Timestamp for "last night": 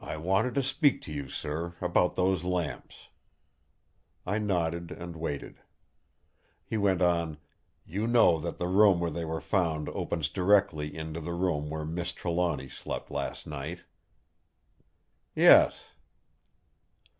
13.10-13.82